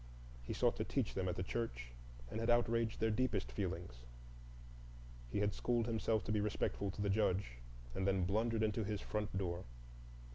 He 0.41 0.53
sought 0.53 0.77
to 0.77 0.83
teach 0.83 1.13
them 1.13 1.27
at 1.29 1.35
the 1.35 1.43
church, 1.43 1.91
and 2.31 2.39
had 2.39 2.49
outraged 2.49 2.99
their 2.99 3.11
deepest 3.11 3.51
feelings. 3.51 3.93
He 5.31 5.41
had 5.41 5.53
schooled 5.53 5.85
himself 5.85 6.23
to 6.23 6.31
be 6.31 6.41
respectful 6.41 6.89
to 6.89 7.03
the 7.03 7.07
Judge, 7.11 7.57
and 7.93 8.07
then 8.07 8.23
blundered 8.25 8.63
into 8.63 8.83
his 8.83 8.99
front 8.99 9.37
door. 9.37 9.63